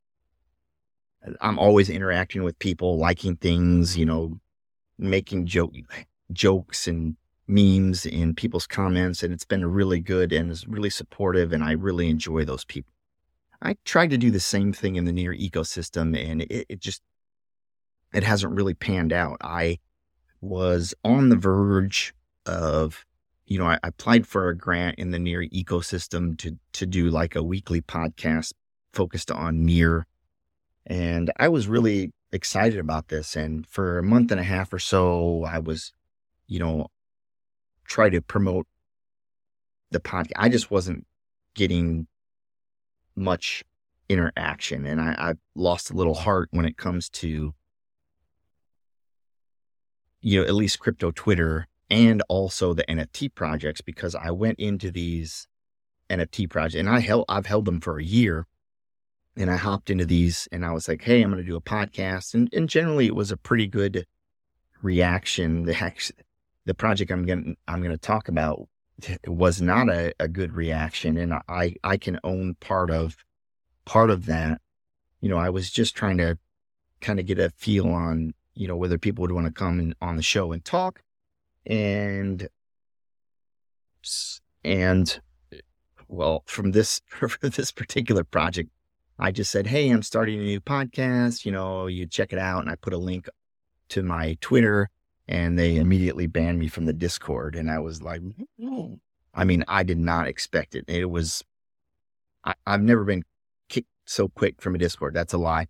I'm 1.40 1.58
always 1.58 1.90
interacting 1.90 2.42
with 2.42 2.58
people, 2.58 2.98
liking 2.98 3.36
things, 3.36 3.96
you 3.96 4.06
know, 4.06 4.38
making 4.98 5.46
joke, 5.46 5.74
jokes 6.32 6.86
and 6.86 7.16
memes 7.46 8.06
in 8.06 8.34
people's 8.34 8.66
comments. 8.66 9.22
And 9.22 9.32
it's 9.32 9.44
been 9.44 9.64
really 9.64 10.00
good 10.00 10.32
and 10.32 10.50
is 10.50 10.66
really 10.66 10.90
supportive. 10.90 11.52
And 11.52 11.64
I 11.64 11.72
really 11.72 12.08
enjoy 12.08 12.44
those 12.44 12.64
people. 12.64 12.92
I 13.62 13.76
tried 13.84 14.10
to 14.10 14.18
do 14.18 14.30
the 14.30 14.40
same 14.40 14.72
thing 14.72 14.96
in 14.96 15.04
the 15.04 15.12
near 15.12 15.32
ecosystem 15.34 16.16
and 16.16 16.42
it, 16.42 16.66
it 16.68 16.80
just, 16.80 17.02
it 18.12 18.22
hasn't 18.22 18.54
really 18.54 18.74
panned 18.74 19.12
out. 19.12 19.38
I 19.40 19.78
was 20.40 20.94
on 21.04 21.30
the 21.30 21.36
verge 21.36 22.14
of 22.44 23.04
you 23.46 23.58
know, 23.58 23.66
I, 23.66 23.74
I 23.82 23.88
applied 23.88 24.26
for 24.26 24.48
a 24.48 24.56
grant 24.56 24.98
in 24.98 25.10
the 25.10 25.18
near 25.18 25.42
ecosystem 25.48 26.36
to 26.38 26.58
to 26.72 26.86
do 26.86 27.10
like 27.10 27.34
a 27.34 27.42
weekly 27.42 27.80
podcast 27.80 28.52
focused 28.92 29.30
on 29.30 29.64
near. 29.64 30.06
And 30.86 31.32
I 31.36 31.48
was 31.48 31.68
really 31.68 32.12
excited 32.32 32.78
about 32.78 33.08
this. 33.08 33.36
And 33.36 33.66
for 33.66 33.98
a 33.98 34.02
month 34.02 34.30
and 34.30 34.40
a 34.40 34.44
half 34.44 34.72
or 34.72 34.78
so, 34.78 35.44
I 35.44 35.58
was, 35.58 35.92
you 36.46 36.58
know, 36.58 36.88
try 37.84 38.10
to 38.10 38.20
promote 38.20 38.66
the 39.90 40.00
podcast. 40.00 40.32
I 40.36 40.48
just 40.48 40.70
wasn't 40.70 41.06
getting 41.54 42.06
much 43.14 43.64
interaction. 44.08 44.86
And 44.86 45.00
I, 45.00 45.14
I 45.18 45.34
lost 45.54 45.90
a 45.90 45.94
little 45.94 46.14
heart 46.14 46.48
when 46.52 46.66
it 46.66 46.76
comes 46.76 47.08
to, 47.10 47.54
you 50.20 50.40
know, 50.40 50.46
at 50.46 50.54
least 50.54 50.80
crypto 50.80 51.10
Twitter 51.10 51.66
and 51.90 52.22
also 52.28 52.74
the 52.74 52.84
NFT 52.84 53.34
projects 53.34 53.80
because 53.80 54.14
I 54.14 54.30
went 54.30 54.58
into 54.58 54.90
these 54.90 55.46
NFT 56.10 56.50
projects 56.50 56.78
and 56.80 56.88
I 56.88 57.00
held 57.00 57.24
I've 57.28 57.46
held 57.46 57.64
them 57.64 57.80
for 57.80 57.98
a 57.98 58.04
year 58.04 58.46
and 59.36 59.50
I 59.50 59.56
hopped 59.56 59.90
into 59.90 60.06
these 60.06 60.48
and 60.50 60.64
I 60.64 60.72
was 60.72 60.88
like, 60.88 61.02
hey, 61.02 61.22
I'm 61.22 61.30
going 61.30 61.42
to 61.42 61.48
do 61.48 61.56
a 61.56 61.60
podcast 61.60 62.34
and 62.34 62.48
and 62.52 62.68
generally 62.68 63.06
it 63.06 63.14
was 63.14 63.30
a 63.30 63.36
pretty 63.36 63.66
good 63.66 64.06
reaction. 64.82 65.64
The 65.64 66.12
the 66.64 66.74
project 66.74 67.10
I'm 67.10 67.24
going 67.24 67.44
to 67.44 67.56
I'm 67.68 67.82
to 67.82 67.98
talk 67.98 68.28
about 68.28 68.68
was 69.26 69.60
not 69.60 69.88
a, 69.88 70.12
a 70.18 70.26
good 70.26 70.54
reaction 70.54 71.16
and 71.16 71.34
I 71.48 71.74
I 71.84 71.96
can 71.96 72.18
own 72.24 72.56
part 72.60 72.90
of 72.90 73.16
part 73.84 74.10
of 74.10 74.26
that. 74.26 74.60
You 75.20 75.28
know, 75.28 75.38
I 75.38 75.50
was 75.50 75.70
just 75.70 75.94
trying 75.94 76.18
to 76.18 76.38
kind 77.00 77.20
of 77.20 77.26
get 77.26 77.38
a 77.38 77.50
feel 77.50 77.88
on, 77.88 78.34
you 78.54 78.66
know, 78.66 78.76
whether 78.76 78.98
people 78.98 79.22
would 79.22 79.32
want 79.32 79.46
to 79.46 79.52
come 79.52 79.78
in, 79.78 79.94
on 80.00 80.16
the 80.16 80.22
show 80.22 80.52
and 80.52 80.64
talk 80.64 81.02
and 81.66 82.48
and 84.64 85.20
well 86.08 86.42
from 86.46 86.72
this 86.72 87.00
for 87.06 87.28
this 87.48 87.72
particular 87.72 88.24
project 88.24 88.70
i 89.18 89.30
just 89.30 89.50
said 89.50 89.66
hey 89.66 89.88
i'm 89.90 90.02
starting 90.02 90.38
a 90.38 90.44
new 90.44 90.60
podcast 90.60 91.44
you 91.44 91.52
know 91.52 91.86
you 91.86 92.06
check 92.06 92.32
it 92.32 92.38
out 92.38 92.60
and 92.60 92.70
i 92.70 92.74
put 92.76 92.92
a 92.92 92.98
link 92.98 93.28
to 93.88 94.02
my 94.02 94.36
twitter 94.40 94.88
and 95.28 95.58
they 95.58 95.76
immediately 95.76 96.26
banned 96.26 96.58
me 96.58 96.68
from 96.68 96.84
the 96.84 96.92
discord 96.92 97.56
and 97.56 97.70
i 97.70 97.78
was 97.78 98.02
like 98.02 98.20
i 99.34 99.44
mean 99.44 99.64
i 99.68 99.82
did 99.82 99.98
not 99.98 100.28
expect 100.28 100.74
it. 100.74 100.84
It 100.88 101.10
was 101.10 101.44
I, 102.44 102.54
i've 102.66 102.82
never 102.82 103.04
been 103.04 103.24
kicked 103.68 103.88
so 104.04 104.28
quick 104.28 104.60
from 104.60 104.76
a 104.76 104.78
discord 104.78 105.14
that's 105.14 105.32
a 105.32 105.38
lie 105.38 105.66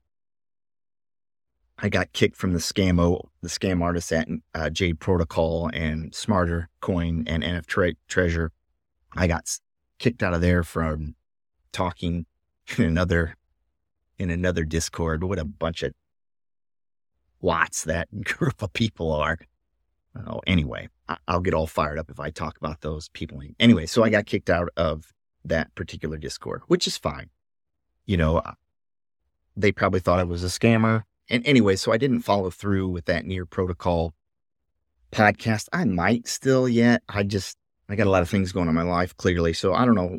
I 1.79 1.89
got 1.91 2.13
kicked 2.13 2.37
from 2.37 2.53
the 2.53 2.59
scamo, 2.59 3.29
the 3.43 3.49
scam 3.49 3.83
artists 3.83 4.11
at 4.11 4.29
uh, 4.55 4.71
Jade 4.71 4.99
Protocol 4.99 5.71
and 5.75 6.15
Smarter 6.15 6.71
Coin 6.81 7.25
and 7.27 7.43
NF 7.43 7.67
Tre- 7.67 7.97
Treasure. 8.09 8.51
I 9.15 9.27
got 9.27 9.45
kicked 9.99 10.23
out 10.23 10.33
of 10.33 10.41
there 10.41 10.63
from 10.63 11.15
talking 11.73 12.27
in 12.79 12.85
another 12.85 13.37
in 14.19 14.31
another 14.31 14.65
Discord. 14.65 15.23
What 15.23 15.39
a 15.39 15.45
bunch 15.45 15.83
of 15.83 15.93
watts 17.41 17.85
that 17.85 18.09
group 18.25 18.63
of 18.63 18.73
people 18.73 19.13
are. 19.13 19.39
Oh, 20.27 20.41
anyway, 20.47 20.89
I'll 21.29 21.41
get 21.41 21.53
all 21.53 21.67
fired 21.67 21.99
up 21.99 22.11
if 22.11 22.19
I 22.19 22.31
talk 22.31 22.57
about 22.57 22.81
those 22.81 23.11
people. 23.11 23.43
Anyway, 23.61 23.85
so 23.85 24.03
I 24.03 24.09
got 24.09 24.25
kicked 24.25 24.49
out 24.49 24.71
of 24.75 25.13
that 25.45 25.75
particular 25.75 26.17
Discord, 26.17 26.63
which 26.69 26.87
is 26.87 26.97
fine. 26.97 27.29
You 28.07 28.17
know, 28.17 28.43
they 29.55 29.73
probably 29.73 30.01
thought 30.01 30.19
I 30.19 30.25
was 30.25 30.43
a 30.43 30.47
scammer 30.47 31.03
and 31.29 31.47
anyway, 31.47 31.77
so 31.77 31.93
I 31.93 31.97
didn't 31.97 32.21
follow 32.21 32.51
through 32.51 32.89
with 32.89 33.07
that 33.07 33.25
near 33.25 33.47
protocol 33.47 34.15
podcast. 35.11 35.69
I 35.73 35.85
might 35.85 36.29
still 36.29 36.69
yet. 36.69 37.03
I 37.09 37.23
just, 37.25 37.57
I 37.89 37.97
got 37.97 38.07
a 38.07 38.11
lot 38.11 38.23
of 38.23 38.31
things 38.31 38.53
going 38.53 38.69
on 38.69 38.77
in 38.77 38.87
my 38.87 38.91
life 38.91 39.17
clearly. 39.17 39.53
So 39.53 39.75
I 39.75 39.85
don't 39.85 39.95
know 39.95 40.19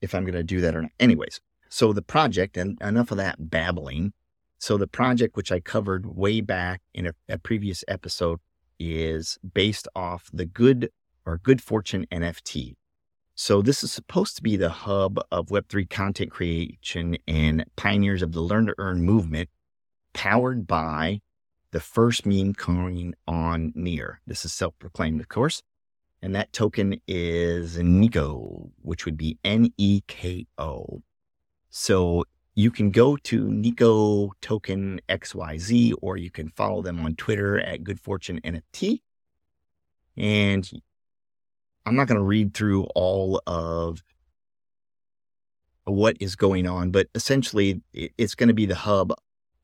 if 0.00 0.14
I'm 0.14 0.24
going 0.24 0.34
to 0.34 0.42
do 0.42 0.60
that 0.60 0.76
or 0.76 0.82
not. 0.82 0.90
Anyways, 1.00 1.40
so 1.68 1.92
the 1.92 2.02
project, 2.02 2.56
and 2.56 2.80
enough 2.82 3.10
of 3.10 3.16
that 3.16 3.50
babbling. 3.50 4.12
So 4.58 4.76
the 4.76 4.86
project, 4.86 5.36
which 5.36 5.50
I 5.50 5.60
covered 5.60 6.06
way 6.06 6.40
back 6.40 6.82
in 6.94 7.06
a, 7.06 7.12
a 7.28 7.38
previous 7.38 7.82
episode, 7.88 8.38
is 8.78 9.38
based 9.54 9.88
off 9.94 10.28
the 10.32 10.44
good 10.44 10.90
or 11.24 11.38
good 11.38 11.62
fortune 11.62 12.06
NFT. 12.12 12.76
So 13.34 13.62
this 13.62 13.82
is 13.82 13.90
supposed 13.90 14.36
to 14.36 14.42
be 14.42 14.56
the 14.56 14.68
hub 14.68 15.18
of 15.30 15.46
Web3 15.46 15.88
content 15.88 16.30
creation 16.30 17.16
and 17.26 17.64
pioneers 17.76 18.22
of 18.22 18.32
the 18.32 18.42
learn 18.42 18.66
to 18.66 18.74
earn 18.78 19.02
movement 19.02 19.48
powered 20.12 20.66
by 20.66 21.20
the 21.72 21.80
first 21.80 22.26
meme 22.26 22.54
coin 22.54 23.14
on 23.26 23.72
Near. 23.74 24.20
This 24.26 24.44
is 24.44 24.52
self 24.52 24.78
proclaimed, 24.78 25.20
of 25.20 25.28
course. 25.28 25.62
And 26.20 26.34
that 26.36 26.52
token 26.52 27.00
is 27.08 27.78
Neko, 27.78 28.70
which 28.82 29.04
would 29.04 29.16
be 29.16 29.38
N 29.42 29.72
E 29.76 30.02
K 30.06 30.46
O. 30.58 31.02
So 31.70 32.24
you 32.54 32.70
can 32.70 32.90
go 32.90 33.16
to 33.16 33.46
Neko 33.46 34.30
Token 34.40 35.00
XYZ, 35.08 35.94
or 36.02 36.16
you 36.16 36.30
can 36.30 36.50
follow 36.50 36.82
them 36.82 37.00
on 37.00 37.16
Twitter 37.16 37.58
at 37.58 37.82
Good 37.82 37.98
Fortune 37.98 38.40
NFT. 38.44 39.00
And 40.16 40.70
I'm 41.86 41.96
not 41.96 42.06
going 42.06 42.18
to 42.18 42.24
read 42.24 42.54
through 42.54 42.84
all 42.94 43.42
of 43.46 44.04
what 45.84 46.16
is 46.20 46.36
going 46.36 46.68
on, 46.68 46.90
but 46.90 47.08
essentially 47.14 47.82
it's 47.92 48.34
going 48.34 48.48
to 48.48 48.54
be 48.54 48.66
the 48.66 48.74
hub 48.74 49.12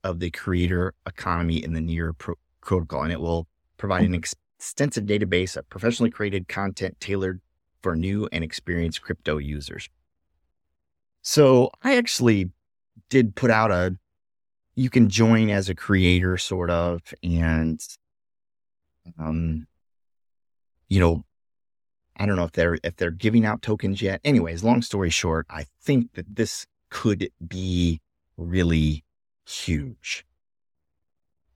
of 0.09 0.21
the 0.21 0.31
creator 0.31 0.95
economy 1.07 1.63
in 1.63 1.75
the 1.75 1.81
Near 1.81 2.13
pro- 2.13 2.35
protocol, 2.63 3.03
and 3.03 3.13
it 3.13 3.21
will 3.21 3.47
provide 3.77 4.05
an 4.05 4.15
ex- 4.15 4.35
extensive 4.59 5.05
database 5.05 5.57
of 5.57 5.69
professionally 5.69 6.11
created 6.11 6.49
content 6.49 6.99
tailored 6.99 7.41
for 7.83 7.95
new 7.95 8.29
and 8.33 8.43
experienced 8.43 9.03
crypto 9.03 9.39
users. 9.39 9.89
So 11.23 11.71
I 11.83 11.97
actually 11.97 12.51
did 13.11 13.37
put 13.37 13.51
out 13.51 13.71
a 13.71 13.97
you 14.75 14.91
can 14.91 15.09
join 15.09 15.51
as 15.51 15.69
a 15.69 15.75
creator 15.75 16.37
sort 16.39 16.71
of 16.71 17.01
and 17.23 17.81
um 19.19 19.67
you 20.89 21.01
know 21.01 21.25
I 22.17 22.27
don't 22.27 22.37
know 22.37 22.45
if 22.45 22.53
they're 22.53 22.79
if 22.83 22.97
they're 22.97 23.11
giving 23.13 23.45
out 23.45 23.63
tokens 23.63 24.03
yet. 24.03 24.21
Anyways, 24.25 24.65
long 24.65 24.83
story 24.83 25.11
short, 25.11 25.47
I 25.49 25.67
think 25.81 26.15
that 26.15 26.35
this 26.35 26.67
could 26.91 27.31
be 27.47 28.01
really 28.37 29.05
huge. 29.49 30.25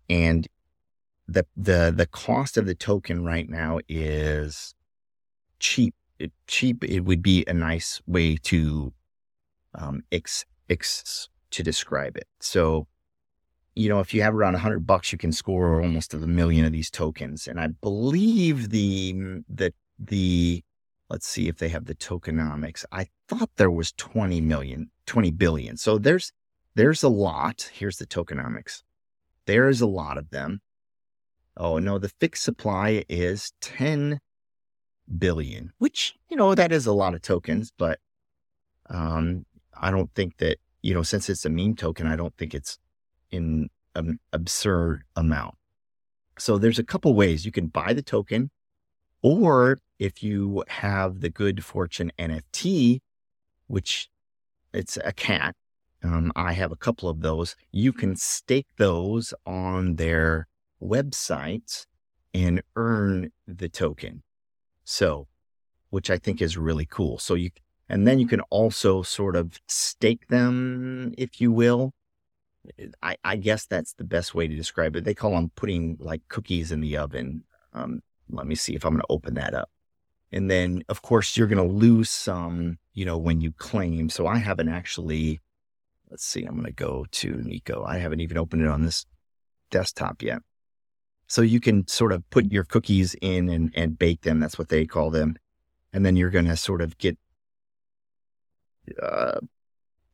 And 0.08 0.48
the 1.28 1.46
the 1.56 1.92
the 1.94 2.06
cost 2.06 2.56
of 2.56 2.66
the 2.66 2.74
token 2.74 3.24
right 3.24 3.48
now 3.48 3.78
is 3.88 4.74
cheap. 5.58 5.94
It, 6.18 6.32
cheap. 6.46 6.84
It 6.84 7.00
would 7.00 7.22
be 7.22 7.44
a 7.46 7.54
nice 7.54 8.00
way 8.06 8.36
to 8.36 8.92
um, 9.74 10.02
ex, 10.12 10.44
ex 10.68 11.28
to 11.50 11.62
describe 11.62 12.16
it. 12.16 12.28
So, 12.40 12.86
you 13.74 13.88
know, 13.88 14.00
if 14.00 14.12
you 14.12 14.22
have 14.22 14.34
around 14.34 14.54
hundred 14.54 14.86
bucks, 14.86 15.12
you 15.12 15.18
can 15.18 15.32
score 15.32 15.80
almost 15.80 16.14
a 16.14 16.18
million 16.18 16.64
of 16.64 16.72
these 16.72 16.90
tokens. 16.90 17.46
And 17.46 17.58
I 17.58 17.68
believe 17.68 18.70
the 18.70 19.42
the 19.48 19.72
the 19.98 20.62
let's 21.08 21.26
see 21.26 21.48
if 21.48 21.58
they 21.58 21.68
have 21.68 21.86
the 21.86 21.94
tokenomics. 21.94 22.84
I 22.90 23.08
thought 23.28 23.50
there 23.56 23.70
was 23.70 23.92
20 23.92 24.40
million, 24.40 24.90
20 25.06 25.30
billion. 25.32 25.76
So 25.76 25.98
there's 25.98 26.32
there's 26.74 27.02
a 27.02 27.08
lot. 27.08 27.70
Here's 27.72 27.98
the 27.98 28.06
tokenomics. 28.06 28.82
There 29.46 29.68
is 29.68 29.80
a 29.80 29.86
lot 29.86 30.18
of 30.18 30.30
them. 30.30 30.60
Oh, 31.56 31.78
no, 31.78 31.98
the 31.98 32.08
fixed 32.08 32.44
supply 32.44 33.04
is 33.08 33.52
10 33.60 34.20
billion, 35.18 35.72
which, 35.78 36.14
you 36.28 36.36
know, 36.36 36.54
that 36.54 36.72
is 36.72 36.86
a 36.86 36.92
lot 36.92 37.14
of 37.14 37.22
tokens, 37.22 37.72
but 37.76 37.98
um, 38.88 39.44
I 39.78 39.90
don't 39.90 40.12
think 40.14 40.38
that, 40.38 40.58
you 40.80 40.94
know, 40.94 41.02
since 41.02 41.28
it's 41.28 41.44
a 41.44 41.50
meme 41.50 41.76
token, 41.76 42.06
I 42.06 42.16
don't 42.16 42.36
think 42.36 42.54
it's 42.54 42.78
in 43.30 43.68
an 43.94 44.18
absurd 44.32 45.04
amount. 45.14 45.56
So 46.38 46.56
there's 46.56 46.78
a 46.78 46.84
couple 46.84 47.14
ways 47.14 47.44
you 47.44 47.52
can 47.52 47.66
buy 47.66 47.92
the 47.92 48.02
token, 48.02 48.50
or 49.20 49.78
if 49.98 50.22
you 50.22 50.64
have 50.68 51.20
the 51.20 51.28
Good 51.28 51.64
Fortune 51.64 52.10
NFT, 52.18 53.00
which 53.66 54.08
it's 54.72 54.96
a 55.04 55.12
cat, 55.12 55.54
um, 56.02 56.32
I 56.36 56.52
have 56.52 56.72
a 56.72 56.76
couple 56.76 57.08
of 57.08 57.20
those. 57.20 57.56
You 57.70 57.92
can 57.92 58.16
stake 58.16 58.68
those 58.76 59.32
on 59.46 59.96
their 59.96 60.48
websites 60.82 61.86
and 62.34 62.62
earn 62.76 63.30
the 63.46 63.68
token. 63.68 64.22
So, 64.84 65.28
which 65.90 66.10
I 66.10 66.18
think 66.18 66.42
is 66.42 66.56
really 66.56 66.86
cool. 66.86 67.18
So 67.18 67.34
you, 67.34 67.50
and 67.88 68.06
then 68.06 68.18
you 68.18 68.26
can 68.26 68.40
also 68.50 69.02
sort 69.02 69.36
of 69.36 69.60
stake 69.68 70.28
them, 70.28 71.14
if 71.18 71.40
you 71.40 71.52
will. 71.52 71.92
I, 73.02 73.16
I 73.24 73.36
guess 73.36 73.66
that's 73.66 73.92
the 73.94 74.04
best 74.04 74.34
way 74.34 74.48
to 74.48 74.56
describe 74.56 74.96
it. 74.96 75.04
They 75.04 75.14
call 75.14 75.32
them 75.32 75.50
putting 75.56 75.96
like 76.00 76.22
cookies 76.28 76.72
in 76.72 76.80
the 76.80 76.96
oven. 76.96 77.44
Um, 77.74 78.00
let 78.30 78.46
me 78.46 78.54
see 78.54 78.74
if 78.74 78.84
I'm 78.84 78.92
going 78.92 79.02
to 79.02 79.06
open 79.10 79.34
that 79.34 79.54
up. 79.54 79.68
And 80.30 80.50
then, 80.50 80.82
of 80.88 81.02
course, 81.02 81.36
you're 81.36 81.46
going 81.46 81.68
to 81.68 81.74
lose 81.74 82.08
some, 82.08 82.78
you 82.94 83.04
know, 83.04 83.18
when 83.18 83.40
you 83.40 83.52
claim. 83.52 84.08
So 84.08 84.26
I 84.26 84.38
haven't 84.38 84.70
actually, 84.70 85.40
let's 86.12 86.26
see, 86.26 86.44
I'm 86.44 86.54
going 86.54 86.66
to 86.66 86.72
go 86.72 87.06
to 87.10 87.32
Neko. 87.36 87.88
I 87.88 87.96
haven't 87.96 88.20
even 88.20 88.36
opened 88.36 88.62
it 88.62 88.68
on 88.68 88.82
this 88.82 89.06
desktop 89.70 90.22
yet. 90.22 90.42
So 91.26 91.40
you 91.40 91.58
can 91.58 91.88
sort 91.88 92.12
of 92.12 92.28
put 92.28 92.52
your 92.52 92.64
cookies 92.64 93.16
in 93.22 93.48
and, 93.48 93.72
and 93.74 93.98
bake 93.98 94.20
them. 94.20 94.38
That's 94.38 94.58
what 94.58 94.68
they 94.68 94.84
call 94.84 95.10
them. 95.10 95.36
And 95.94 96.04
then 96.04 96.14
you're 96.14 96.28
going 96.28 96.44
to 96.44 96.56
sort 96.56 96.82
of 96.82 96.98
get, 96.98 97.16
uh, 99.02 99.40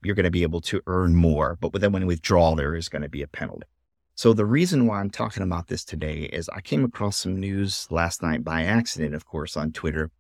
you're 0.04 0.14
going 0.14 0.22
to 0.22 0.30
be 0.30 0.44
able 0.44 0.60
to 0.62 0.80
earn 0.86 1.16
more. 1.16 1.58
But 1.60 1.72
then 1.80 1.90
when 1.90 2.02
you 2.02 2.06
withdraw, 2.06 2.54
there 2.54 2.76
is 2.76 2.88
going 2.88 3.02
to 3.02 3.08
be 3.08 3.22
a 3.22 3.28
penalty. 3.28 3.66
So 4.14 4.32
the 4.32 4.46
reason 4.46 4.86
why 4.86 5.00
I'm 5.00 5.10
talking 5.10 5.42
about 5.42 5.66
this 5.66 5.84
today 5.84 6.28
is 6.32 6.48
I 6.50 6.60
came 6.60 6.84
across 6.84 7.16
some 7.16 7.40
news 7.40 7.88
last 7.90 8.22
night 8.22 8.44
by 8.44 8.62
accident, 8.62 9.16
of 9.16 9.26
course, 9.26 9.56
on 9.56 9.72
Twitter, 9.72 10.12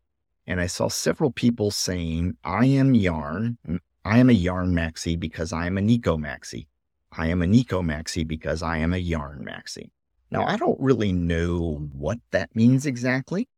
and 0.44 0.60
I 0.60 0.66
saw 0.66 0.88
several 0.88 1.30
people 1.30 1.70
saying, 1.70 2.36
I 2.42 2.66
am 2.66 2.94
Yarn. 2.94 3.58
I 4.04 4.18
am 4.18 4.30
a 4.30 4.34
Yarn 4.34 4.72
Maxi 4.72 5.18
because 5.18 5.52
I 5.52 5.66
am 5.66 5.78
a 5.78 5.80
Neko 5.80 6.18
Maxi. 6.18 6.66
I 7.12 7.28
am 7.28 7.42
a 7.42 7.46
Neko 7.46 7.82
Maxi 7.82 8.26
because 8.26 8.62
I 8.62 8.78
am 8.78 8.92
a 8.92 8.98
Yarn 8.98 9.44
Maxi. 9.44 9.90
Now, 10.30 10.44
I 10.44 10.56
don't 10.56 10.78
really 10.80 11.12
know 11.12 11.88
what 11.92 12.18
that 12.32 12.54
means 12.54 12.86
exactly. 12.86 13.48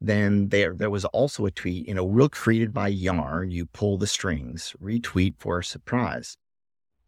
Then 0.00 0.48
there, 0.48 0.74
there 0.74 0.90
was 0.90 1.04
also 1.06 1.46
a 1.46 1.50
tweet, 1.50 1.88
you 1.88 1.94
know, 1.94 2.06
real 2.06 2.28
created 2.28 2.72
by 2.72 2.88
Yarn. 2.88 3.50
You 3.50 3.66
pull 3.66 3.98
the 3.98 4.06
strings, 4.06 4.74
retweet 4.82 5.34
for 5.38 5.58
a 5.58 5.64
surprise. 5.64 6.36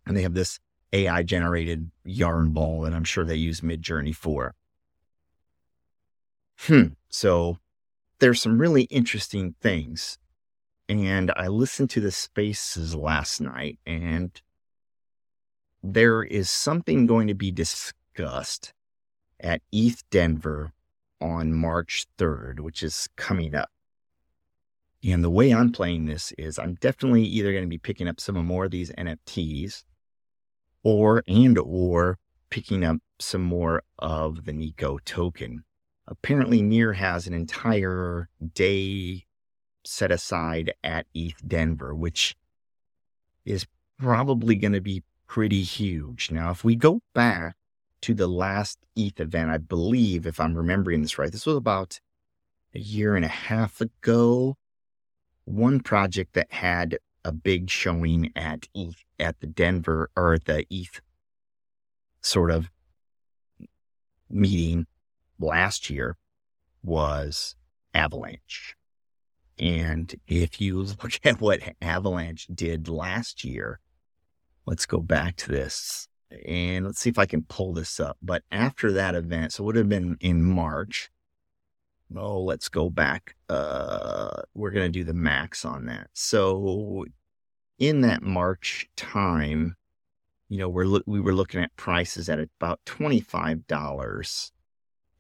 And 0.07 0.17
they 0.17 0.23
have 0.23 0.35
this 0.35 0.59
AI 0.93 1.23
generated 1.23 1.91
yarn 2.05 2.51
ball 2.51 2.83
that 2.83 2.95
I'm 2.95 3.05
sure 3.05 3.25
they 3.25 3.37
use 3.37 3.61
Midjourney 3.61 4.15
for. 4.15 4.55
Hmm. 6.61 6.89
So 7.09 7.59
there's 8.19 8.41
some 8.41 8.59
really 8.59 8.83
interesting 8.85 9.55
things. 9.61 10.19
And 10.89 11.31
I 11.37 11.49
listened 11.49 11.91
to 11.91 12.01
the 12.01 12.11
spaces 12.11 12.95
last 12.95 13.41
night, 13.41 13.79
and 13.87 14.41
there 15.83 16.23
is 16.23 16.49
something 16.49 17.07
going 17.07 17.29
to 17.29 17.35
be 17.35 17.51
discussed 17.51 18.73
at 19.39 19.61
ETH 19.71 20.03
Denver 20.11 20.73
on 21.21 21.53
March 21.53 22.07
3rd, 22.17 22.61
which 22.61 22.83
is 22.83 23.09
coming 23.17 23.55
up. 23.55 23.71
And 25.05 25.23
the 25.23 25.31
way 25.31 25.53
I'm 25.53 25.73
playing 25.73 26.07
this 26.07 26.33
is 26.39 26.59
I'm 26.59 26.75
definitely 26.75 27.23
either 27.25 27.53
going 27.53 27.65
to 27.65 27.69
be 27.69 27.79
picking 27.79 28.09
up 28.09 28.19
some 28.19 28.45
more 28.45 28.65
of 28.65 28.71
these 28.71 28.91
NFTs 28.93 29.85
or 30.83 31.23
and 31.29 31.59
or 31.59 32.19
picking 32.51 32.83
up 32.83 32.97
some 33.21 33.43
more 33.43 33.83
of 33.99 34.45
the 34.45 34.53
Neko 34.53 34.99
token. 35.05 35.65
Apparently, 36.07 36.63
Near 36.63 36.95
has 36.95 37.27
an 37.27 37.35
entire 37.35 38.29
day 38.55 39.27
set 39.89 40.11
aside 40.11 40.73
at 40.85 41.07
ETH 41.15 41.47
Denver, 41.47 41.95
which 41.95 42.37
is 43.45 43.67
probably 43.99 44.55
going 44.55 44.73
to 44.73 44.81
be 44.81 45.03
pretty 45.27 45.63
huge. 45.63 46.31
Now, 46.31 46.51
if 46.51 46.65
we 46.65 46.77
go 46.77 47.01
back 47.15 47.57
to 48.03 48.15
the 48.15 48.29
last 48.29 48.79
ETH 48.95 49.19
event, 49.19 49.51
I 49.51 49.59
believe, 49.59 50.27
if 50.27 50.39
I'm 50.39 50.55
remembering 50.55 51.03
this 51.03 51.19
right, 51.19 51.33
this 51.33 51.47
was 51.47 51.57
about 51.57 52.01
a 52.75 52.79
year 52.79 53.17
and 53.17 53.25
a 53.25 53.29
half 53.29 53.81
ago. 53.81 54.57
One 55.45 55.81
project 55.81 56.35
that 56.35 56.53
had 56.53 56.99
a 57.25 57.33
big 57.33 57.71
showing 57.71 58.31
at 58.37 58.69
ETH 58.75 59.05
at 59.19 59.41
the 59.41 59.47
Denver 59.47 60.11
or 60.17 60.39
the 60.39 60.65
ETH 60.71 61.01
sort 62.21 62.51
of 62.51 62.71
meeting 64.31 64.87
last 65.39 65.89
year 65.89 66.17
was 66.83 67.57
Avalanche. 67.95 68.78
And 69.59 70.15
if 70.27 70.61
you 70.61 70.83
look 71.03 71.21
at 71.25 71.41
what 71.41 71.61
Avalanche 71.83 72.47
did 72.55 72.89
last 72.89 73.45
year, 73.45 73.81
let's 74.67 74.87
go 74.87 75.01
back 75.01 75.37
to 75.37 75.49
this 75.51 76.09
and 76.47 76.85
let's 76.85 77.01
see 77.01 77.11
if 77.11 77.19
I 77.19 77.27
can 77.27 77.43
pull 77.43 77.73
this 77.73 78.01
up. 78.01 78.17
But 78.23 78.43
after 78.51 78.93
that 78.93 79.15
event, 79.15 79.53
so 79.53 79.63
it 79.63 79.67
would 79.67 79.77
have 79.77 79.89
been 79.89 80.17
in 80.21 80.45
March. 80.45 81.11
Oh, 82.17 82.43
let's 82.43 82.69
go 82.69 82.89
back. 82.89 83.35
Uh, 83.49 84.43
we're 84.55 84.71
going 84.71 84.91
to 84.91 84.99
do 84.99 85.05
the 85.05 85.15
max 85.15 85.65
on 85.65 85.87
that. 85.87 86.09
So 86.15 87.05
in 87.79 88.01
that 88.03 88.23
March 88.23 88.89
time, 88.97 89.77
you 90.49 90.59
know, 90.59 90.69
we're 90.69 90.87
lo- 90.87 91.03
we 91.07 91.21
were 91.21 91.35
looking 91.35 91.63
at 91.63 91.77
prices 91.77 92.29
at 92.29 92.39
about 92.39 92.81
twenty 92.87 93.21
five 93.21 93.67
dollars, 93.67 94.53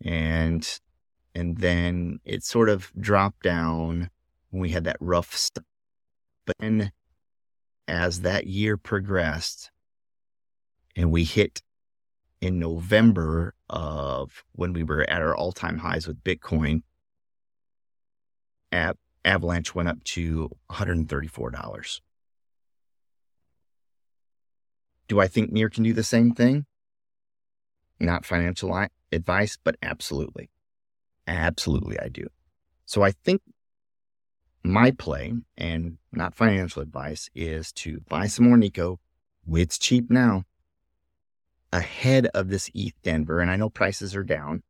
and 0.02 0.80
and 1.34 1.58
then 1.58 2.20
it 2.24 2.42
sort 2.42 2.70
of 2.70 2.90
dropped 2.98 3.42
down 3.42 4.08
when 4.50 4.60
we 4.60 4.70
had 4.70 4.84
that 4.84 4.96
rough 5.00 5.34
stuff. 5.34 5.64
But 6.46 6.56
then, 6.58 6.92
as 7.86 8.20
that 8.22 8.46
year 8.46 8.76
progressed, 8.76 9.70
and 10.96 11.10
we 11.12 11.24
hit 11.24 11.62
in 12.40 12.58
November 12.58 13.54
of 13.68 14.44
when 14.52 14.72
we 14.72 14.82
were 14.82 15.08
at 15.08 15.22
our 15.22 15.36
all 15.36 15.52
time 15.52 15.78
highs 15.78 16.06
with 16.06 16.22
Bitcoin, 16.24 16.82
Avalanche 19.24 19.74
went 19.74 19.88
up 19.88 20.02
to 20.04 20.42
one 20.66 20.76
hundred 20.78 20.96
and 20.96 21.08
thirty 21.08 21.28
four 21.28 21.50
dollars. 21.50 22.00
Do 25.06 25.20
I 25.20 25.26
think 25.26 25.52
Near 25.52 25.68
can 25.68 25.84
do 25.84 25.92
the 25.92 26.02
same 26.02 26.32
thing? 26.32 26.66
Not 28.00 28.24
financial 28.24 28.86
advice, 29.10 29.58
but 29.62 29.76
absolutely. 29.82 30.50
Absolutely, 31.26 31.98
I 31.98 32.08
do. 32.08 32.28
So 32.86 33.02
I 33.02 33.10
think 33.10 33.42
my 34.62 34.90
play, 34.90 35.32
and 35.56 35.98
not 36.12 36.34
financial 36.34 36.82
advice, 36.82 37.30
is 37.34 37.72
to 37.72 38.00
buy 38.08 38.26
some 38.26 38.48
more 38.48 38.56
Neko. 38.56 38.98
It's 39.50 39.78
cheap 39.78 40.10
now. 40.10 40.44
Ahead 41.72 42.26
of 42.34 42.48
this 42.48 42.70
ETH 42.74 42.94
Denver, 43.02 43.40
and 43.40 43.50
I 43.50 43.56
know 43.56 43.68
prices 43.68 44.14
are 44.16 44.24
down, 44.24 44.62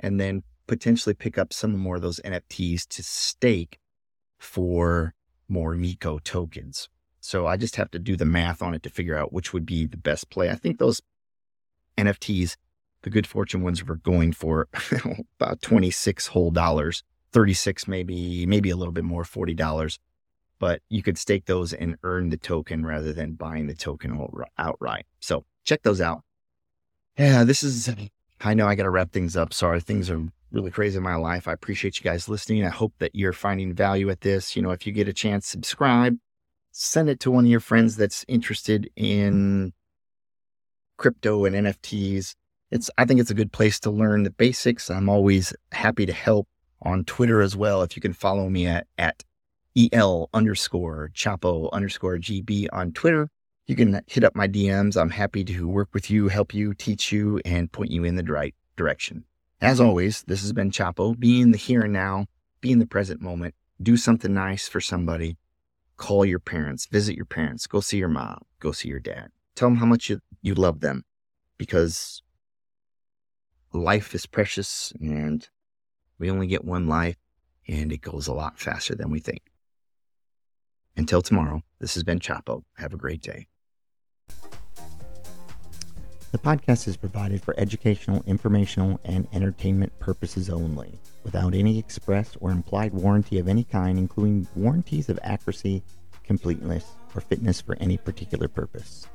and 0.00 0.20
then 0.20 0.42
potentially 0.66 1.14
pick 1.14 1.38
up 1.38 1.52
some 1.52 1.76
more 1.76 1.96
of 1.96 2.02
those 2.02 2.20
NFTs 2.24 2.86
to 2.88 3.02
stake 3.02 3.78
for 4.38 5.14
more 5.48 5.74
Neko 5.74 6.22
tokens. 6.22 6.88
So 7.20 7.46
I 7.46 7.56
just 7.56 7.76
have 7.76 7.90
to 7.92 7.98
do 7.98 8.16
the 8.16 8.26
math 8.26 8.60
on 8.60 8.74
it 8.74 8.82
to 8.82 8.90
figure 8.90 9.16
out 9.16 9.32
which 9.32 9.52
would 9.52 9.64
be 9.64 9.86
the 9.86 9.96
best 9.96 10.28
play. 10.28 10.50
I 10.50 10.54
think 10.54 10.78
those 10.78 11.00
NFTs, 11.96 12.56
the 13.02 13.10
good 13.10 13.26
fortune 13.26 13.62
ones, 13.62 13.84
were 13.84 13.96
going 13.96 14.32
for 14.32 14.68
about 15.40 15.62
26 15.62 16.26
whole 16.28 16.50
dollars, 16.50 17.02
36 17.34 17.86
maybe, 17.88 18.46
maybe 18.46 18.70
a 18.70 18.76
little 18.76 18.92
bit 18.92 19.04
more, 19.04 19.24
$40. 19.24 19.98
But 20.60 20.80
you 20.88 21.02
could 21.02 21.18
stake 21.18 21.44
those 21.46 21.74
and 21.74 21.96
earn 22.04 22.30
the 22.30 22.36
token 22.36 22.86
rather 22.86 23.12
than 23.12 23.34
buying 23.34 23.66
the 23.66 23.74
token 23.74 24.26
outright. 24.56 25.04
So 25.20 25.44
check 25.64 25.82
those 25.82 26.00
out. 26.00 26.22
Yeah, 27.18 27.44
this 27.44 27.62
is, 27.62 27.92
I 28.40 28.54
know 28.54 28.66
I 28.66 28.76
got 28.76 28.84
to 28.84 28.90
wrap 28.90 29.12
things 29.12 29.36
up. 29.36 29.52
Sorry, 29.52 29.80
things 29.80 30.08
are 30.10 30.22
really 30.52 30.70
crazy 30.70 30.96
in 30.96 31.02
my 31.02 31.16
life. 31.16 31.48
I 31.48 31.52
appreciate 31.52 31.98
you 31.98 32.04
guys 32.04 32.28
listening. 32.28 32.64
I 32.64 32.70
hope 32.70 32.94
that 33.00 33.14
you're 33.14 33.32
finding 33.32 33.74
value 33.74 34.08
at 34.10 34.20
this. 34.20 34.54
You 34.54 34.62
know, 34.62 34.70
if 34.70 34.86
you 34.86 34.92
get 34.92 35.08
a 35.08 35.12
chance, 35.12 35.46
subscribe, 35.46 36.16
send 36.70 37.08
it 37.08 37.20
to 37.20 37.30
one 37.30 37.44
of 37.44 37.50
your 37.50 37.60
friends 37.60 37.96
that's 37.96 38.24
interested 38.28 38.88
in 38.96 39.72
crypto 40.96 41.44
and 41.44 41.56
NFTs. 41.56 42.36
It's 42.70 42.90
I 42.96 43.04
think 43.04 43.20
it's 43.20 43.30
a 43.30 43.34
good 43.34 43.52
place 43.52 43.80
to 43.80 43.90
learn 43.90 44.22
the 44.22 44.30
basics. 44.30 44.88
I'm 44.88 45.08
always 45.08 45.52
happy 45.72 46.06
to 46.06 46.12
help 46.12 46.48
on 46.84 47.04
Twitter 47.04 47.40
as 47.40 47.56
well. 47.56 47.82
If 47.82 47.96
you 47.96 48.02
can 48.02 48.12
follow 48.12 48.48
me 48.48 48.66
at 48.66 48.86
at 48.98 49.24
el 49.92 50.30
underscore 50.32 51.10
chapo 51.14 51.68
underscore 51.72 52.18
gb 52.18 52.68
on 52.72 52.92
Twitter, 52.92 53.28
you 53.66 53.74
can 53.74 54.00
hit 54.06 54.24
up 54.24 54.36
my 54.36 54.46
DMs. 54.46 55.00
I'm 55.00 55.10
happy 55.10 55.44
to 55.44 55.66
work 55.66 55.88
with 55.92 56.10
you, 56.10 56.28
help 56.28 56.54
you, 56.54 56.74
teach 56.74 57.10
you, 57.10 57.40
and 57.44 57.72
point 57.72 57.90
you 57.90 58.04
in 58.04 58.16
the 58.16 58.22
right 58.22 58.54
direction. 58.76 59.24
As 59.60 59.80
always, 59.80 60.22
this 60.24 60.42
has 60.42 60.52
been 60.52 60.70
Chapo. 60.70 61.18
Be 61.18 61.40
in 61.40 61.50
the 61.50 61.58
here 61.58 61.82
and 61.82 61.92
now, 61.92 62.26
be 62.60 62.70
in 62.70 62.78
the 62.78 62.86
present 62.86 63.20
moment, 63.20 63.54
do 63.82 63.96
something 63.96 64.34
nice 64.34 64.68
for 64.68 64.80
somebody, 64.80 65.38
call 65.96 66.24
your 66.24 66.38
parents, 66.38 66.86
visit 66.86 67.16
your 67.16 67.24
parents, 67.24 67.66
go 67.66 67.80
see 67.80 67.98
your 67.98 68.08
mom, 68.08 68.42
go 68.60 68.72
see 68.72 68.88
your 68.88 69.00
dad. 69.00 69.30
Tell 69.54 69.68
them 69.68 69.78
how 69.78 69.86
much 69.86 70.10
you, 70.10 70.20
you 70.42 70.54
love 70.54 70.80
them 70.80 71.04
because 71.56 72.22
life 73.72 74.14
is 74.14 74.26
precious 74.26 74.92
and 75.00 75.48
we 76.18 76.30
only 76.30 76.46
get 76.46 76.64
one 76.64 76.86
life 76.86 77.16
and 77.66 77.92
it 77.92 78.00
goes 78.00 78.26
a 78.26 78.34
lot 78.34 78.58
faster 78.58 78.94
than 78.94 79.10
we 79.10 79.20
think. 79.20 79.42
Until 80.96 81.22
tomorrow, 81.22 81.62
this 81.80 81.94
has 81.94 82.02
been 82.02 82.20
Chapo. 82.20 82.62
Have 82.76 82.94
a 82.94 82.98
great 82.98 83.20
day. 83.20 83.48
The 86.34 86.38
podcast 86.38 86.88
is 86.88 86.96
provided 86.96 87.42
for 87.42 87.54
educational, 87.58 88.24
informational, 88.26 88.98
and 89.04 89.28
entertainment 89.32 89.96
purposes 90.00 90.50
only, 90.50 90.98
without 91.22 91.54
any 91.54 91.78
express 91.78 92.36
or 92.40 92.50
implied 92.50 92.92
warranty 92.92 93.38
of 93.38 93.46
any 93.46 93.62
kind, 93.62 93.98
including 93.98 94.48
warranties 94.56 95.08
of 95.08 95.20
accuracy, 95.22 95.82
completeness, 96.24 96.86
or 97.14 97.20
fitness 97.20 97.60
for 97.60 97.76
any 97.78 97.96
particular 97.96 98.48
purpose. 98.48 99.06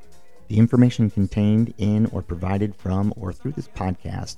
The 0.48 0.60
information 0.60 1.10
contained 1.10 1.74
in 1.78 2.06
or 2.08 2.22
provided 2.22 2.74
from 2.74 3.14
or 3.18 3.34
through 3.34 3.52
this 3.52 3.68
podcast 3.68 4.38